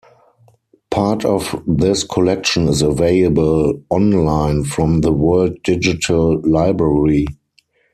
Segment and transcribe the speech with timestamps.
[0.89, 7.27] Part of this collection is available on-line from the World Digital Library.